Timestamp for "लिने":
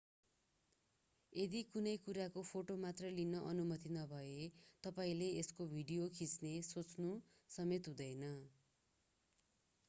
3.17-3.41